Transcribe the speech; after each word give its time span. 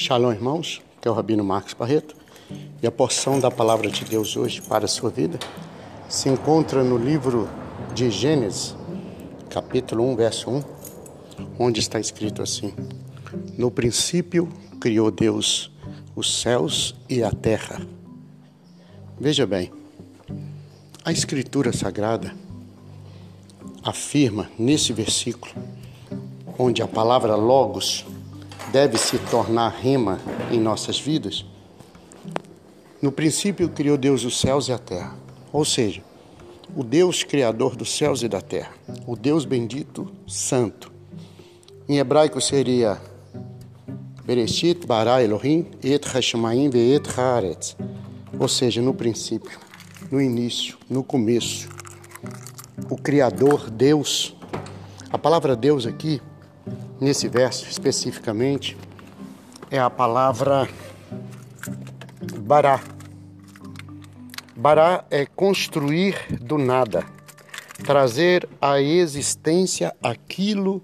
Shalom, 0.00 0.30
irmãos, 0.30 0.80
que 1.00 1.08
é 1.08 1.10
o 1.10 1.14
Rabino 1.14 1.42
Marcos 1.42 1.74
Barreto. 1.74 2.14
E 2.80 2.86
a 2.86 2.90
porção 2.90 3.40
da 3.40 3.50
palavra 3.50 3.90
de 3.90 4.04
Deus 4.04 4.36
hoje 4.36 4.62
para 4.62 4.84
a 4.84 4.88
sua 4.88 5.10
vida 5.10 5.40
se 6.08 6.28
encontra 6.28 6.84
no 6.84 6.96
livro 6.96 7.48
de 7.96 8.08
Gênesis, 8.08 8.76
capítulo 9.50 10.08
1, 10.08 10.14
verso 10.14 10.50
1, 10.50 10.62
onde 11.58 11.80
está 11.80 11.98
escrito 11.98 12.40
assim: 12.40 12.72
No 13.58 13.72
princípio 13.72 14.48
criou 14.78 15.10
Deus 15.10 15.68
os 16.14 16.32
céus 16.42 16.94
e 17.08 17.24
a 17.24 17.32
terra. 17.32 17.84
Veja 19.18 19.48
bem, 19.48 19.72
a 21.04 21.10
Escritura 21.10 21.72
Sagrada 21.72 22.32
afirma 23.82 24.48
nesse 24.56 24.92
versículo, 24.92 25.52
onde 26.56 26.82
a 26.82 26.86
palavra 26.86 27.34
Logos 27.34 28.06
deve 28.72 28.98
se 28.98 29.18
tornar 29.18 29.70
rema 29.70 30.18
em 30.50 30.60
nossas 30.60 31.00
vidas, 31.00 31.44
no 33.00 33.12
princípio 33.12 33.68
criou 33.68 33.96
Deus 33.96 34.24
os 34.24 34.38
céus 34.40 34.68
e 34.68 34.72
a 34.72 34.78
terra. 34.78 35.14
Ou 35.52 35.64
seja, 35.64 36.02
o 36.76 36.82
Deus 36.82 37.22
criador 37.22 37.76
dos 37.76 37.96
céus 37.96 38.22
e 38.22 38.28
da 38.28 38.40
terra, 38.40 38.72
o 39.06 39.16
Deus 39.16 39.44
bendito, 39.44 40.10
santo. 40.26 40.90
Em 41.88 41.98
hebraico 41.98 42.40
seria 42.40 43.00
Bereshit 44.24 44.86
bara 44.86 45.22
Elohim 45.22 45.66
et 45.82 46.04
hashamayim 46.04 46.68
ve'et 46.68 47.08
haaretz. 47.16 47.76
Ou 48.38 48.46
seja, 48.46 48.82
no 48.82 48.92
princípio, 48.92 49.58
no 50.10 50.20
início, 50.20 50.76
no 50.90 51.02
começo. 51.02 51.68
O 52.90 52.96
criador, 52.96 53.70
Deus. 53.70 54.36
A 55.10 55.16
palavra 55.16 55.56
Deus 55.56 55.86
aqui 55.86 56.20
nesse 57.00 57.28
verso 57.28 57.68
especificamente 57.68 58.76
é 59.70 59.78
a 59.78 59.90
palavra 59.90 60.68
bará. 62.40 62.80
Bará 64.56 65.04
é 65.10 65.24
construir 65.24 66.16
do 66.40 66.58
nada, 66.58 67.04
trazer 67.84 68.48
à 68.60 68.80
existência 68.80 69.94
aquilo 70.02 70.82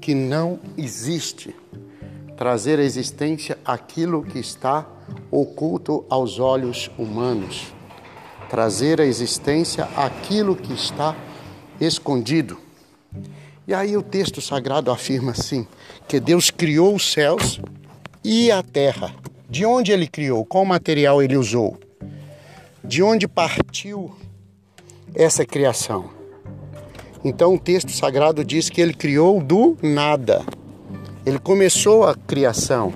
que 0.00 0.14
não 0.14 0.58
existe, 0.76 1.54
trazer 2.36 2.78
à 2.80 2.82
existência 2.82 3.56
aquilo 3.64 4.24
que 4.24 4.38
está 4.38 4.84
oculto 5.30 6.04
aos 6.08 6.40
olhos 6.40 6.90
humanos, 6.98 7.72
trazer 8.48 9.00
à 9.00 9.04
existência 9.04 9.84
aquilo 9.96 10.56
que 10.56 10.72
está 10.72 11.14
escondido. 11.80 12.58
E 13.68 13.74
aí 13.74 13.98
o 13.98 14.02
texto 14.02 14.40
sagrado 14.40 14.90
afirma 14.90 15.32
assim: 15.32 15.66
que 16.08 16.18
Deus 16.18 16.50
criou 16.50 16.94
os 16.94 17.12
céus 17.12 17.60
e 18.24 18.50
a 18.50 18.62
terra. 18.62 19.14
De 19.46 19.66
onde 19.66 19.92
ele 19.92 20.06
criou? 20.06 20.42
Qual 20.46 20.64
material 20.64 21.22
ele 21.22 21.36
usou? 21.36 21.76
De 22.82 23.02
onde 23.02 23.28
partiu 23.28 24.16
essa 25.14 25.44
criação? 25.44 26.08
Então 27.22 27.54
o 27.54 27.58
texto 27.58 27.92
sagrado 27.92 28.42
diz 28.42 28.70
que 28.70 28.80
ele 28.80 28.94
criou 28.94 29.38
do 29.38 29.76
nada. 29.82 30.42
Ele 31.26 31.38
começou 31.38 32.06
a 32.06 32.14
criação 32.14 32.94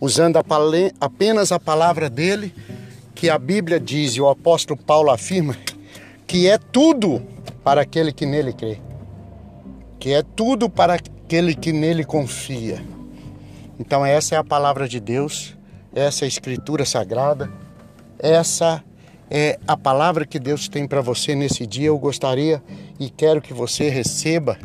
usando 0.00 0.36
a 0.36 0.44
apenas 1.00 1.52
a 1.52 1.60
palavra 1.60 2.10
dele, 2.10 2.52
que 3.14 3.30
a 3.30 3.38
Bíblia 3.38 3.78
diz 3.78 4.14
e 4.14 4.20
o 4.20 4.28
apóstolo 4.28 4.80
Paulo 4.80 5.10
afirma 5.10 5.56
que 6.26 6.48
é 6.48 6.58
tudo 6.58 7.22
para 7.62 7.82
aquele 7.82 8.12
que 8.12 8.26
nele 8.26 8.52
crê 8.52 8.87
que 9.98 10.12
é 10.12 10.22
tudo 10.22 10.68
para 10.70 10.94
aquele 10.94 11.54
que 11.54 11.72
nele 11.72 12.04
confia. 12.04 12.82
Então, 13.78 14.04
essa 14.04 14.34
é 14.34 14.38
a 14.38 14.44
palavra 14.44 14.88
de 14.88 15.00
Deus, 15.00 15.56
essa 15.94 16.24
é 16.24 16.26
a 16.26 16.28
escritura 16.28 16.84
sagrada, 16.84 17.50
essa 18.18 18.82
é 19.30 19.58
a 19.66 19.76
palavra 19.76 20.26
que 20.26 20.38
Deus 20.38 20.68
tem 20.68 20.86
para 20.86 21.00
você 21.00 21.34
nesse 21.34 21.66
dia. 21.66 21.88
Eu 21.88 21.98
gostaria 21.98 22.62
e 22.98 23.10
quero 23.10 23.40
que 23.40 23.52
você 23.52 23.88
receba 23.88 24.58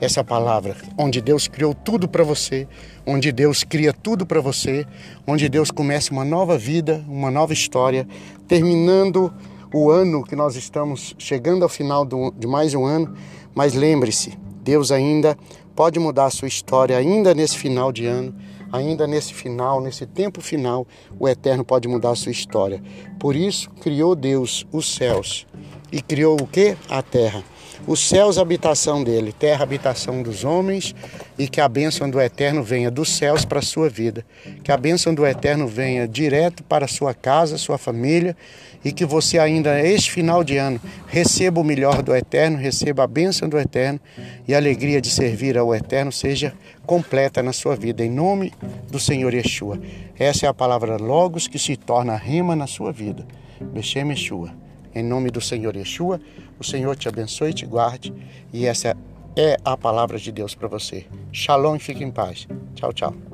essa 0.00 0.24
palavra, 0.24 0.76
onde 0.96 1.20
Deus 1.20 1.46
criou 1.46 1.74
tudo 1.74 2.08
para 2.08 2.24
você, 2.24 2.66
onde 3.06 3.30
Deus 3.30 3.62
cria 3.62 3.92
tudo 3.92 4.24
para 4.24 4.40
você, 4.40 4.86
onde 5.26 5.48
Deus 5.48 5.70
começa 5.70 6.10
uma 6.10 6.24
nova 6.24 6.56
vida, 6.56 7.04
uma 7.06 7.30
nova 7.30 7.52
história, 7.52 8.08
terminando 8.48 9.32
o 9.72 9.90
ano 9.90 10.24
que 10.24 10.34
nós 10.34 10.56
estamos 10.56 11.14
chegando 11.18 11.62
ao 11.62 11.68
final 11.68 12.06
de 12.06 12.46
mais 12.46 12.74
um 12.74 12.84
ano. 12.84 13.14
Mas 13.54 13.74
lembre-se, 13.74 14.38
Deus 14.60 14.92
ainda 14.92 15.36
pode 15.74 15.98
mudar 15.98 16.26
a 16.26 16.30
sua 16.30 16.48
história, 16.48 16.96
ainda 16.96 17.34
nesse 17.34 17.56
final 17.56 17.90
de 17.90 18.06
ano, 18.06 18.34
ainda 18.70 19.06
nesse 19.06 19.32
final, 19.32 19.80
nesse 19.80 20.06
tempo 20.06 20.40
final, 20.40 20.86
o 21.18 21.28
Eterno 21.28 21.64
pode 21.64 21.88
mudar 21.88 22.10
a 22.10 22.16
sua 22.16 22.32
história. 22.32 22.82
Por 23.18 23.34
isso, 23.34 23.70
criou 23.80 24.14
Deus 24.14 24.66
os 24.72 24.94
céus 24.94 25.46
e 25.92 26.00
criou 26.00 26.40
o 26.40 26.46
que? 26.46 26.76
A 26.88 27.02
terra. 27.02 27.42
Os 27.86 28.06
céus, 28.06 28.36
habitação 28.36 29.02
dele, 29.02 29.32
terra, 29.32 29.62
habitação 29.62 30.22
dos 30.22 30.44
homens, 30.44 30.94
e 31.38 31.48
que 31.48 31.60
a 31.60 31.68
bênção 31.68 32.10
do 32.10 32.20
Eterno 32.20 32.62
venha 32.62 32.90
dos 32.90 33.08
céus 33.08 33.44
para 33.44 33.60
a 33.60 33.62
sua 33.62 33.88
vida. 33.88 34.24
Que 34.62 34.70
a 34.70 34.76
bênção 34.76 35.14
do 35.14 35.26
Eterno 35.26 35.66
venha 35.66 36.06
direto 36.06 36.62
para 36.62 36.84
a 36.84 36.88
sua 36.88 37.14
casa, 37.14 37.56
sua 37.56 37.78
família, 37.78 38.36
e 38.84 38.92
que 38.92 39.04
você 39.04 39.38
ainda, 39.38 39.80
este 39.80 40.10
final 40.10 40.44
de 40.44 40.58
ano, 40.58 40.80
receba 41.06 41.60
o 41.60 41.64
melhor 41.64 42.02
do 42.02 42.14
Eterno, 42.14 42.58
receba 42.58 43.04
a 43.04 43.06
bênção 43.06 43.48
do 43.48 43.58
Eterno 43.58 43.98
e 44.46 44.54
a 44.54 44.58
alegria 44.58 45.00
de 45.00 45.10
servir 45.10 45.56
ao 45.56 45.74
Eterno 45.74 46.12
seja 46.12 46.52
completa 46.84 47.42
na 47.42 47.52
sua 47.52 47.76
vida, 47.76 48.04
em 48.04 48.10
nome 48.10 48.52
do 48.90 48.98
Senhor 48.98 49.32
Yeshua. 49.32 49.80
Essa 50.18 50.46
é 50.46 50.48
a 50.48 50.54
palavra 50.54 50.96
Logos 50.96 51.46
que 51.46 51.58
se 51.58 51.76
torna 51.76 52.16
rima 52.16 52.54
na 52.54 52.66
sua 52.66 52.92
vida. 52.92 53.26
Beshem 53.60 54.10
Yeshua. 54.10 54.69
Em 54.94 55.02
nome 55.02 55.30
do 55.30 55.40
Senhor 55.40 55.76
Yeshua, 55.76 56.20
o 56.58 56.64
Senhor 56.64 56.96
te 56.96 57.08
abençoe 57.08 57.50
e 57.50 57.54
te 57.54 57.66
guarde. 57.66 58.12
E 58.52 58.66
essa 58.66 58.96
é 59.36 59.56
a 59.64 59.76
palavra 59.76 60.18
de 60.18 60.32
Deus 60.32 60.54
para 60.54 60.68
você. 60.68 61.06
Shalom 61.32 61.76
e 61.76 61.78
fique 61.78 62.02
em 62.02 62.10
paz. 62.10 62.48
Tchau, 62.74 62.92
tchau. 62.92 63.29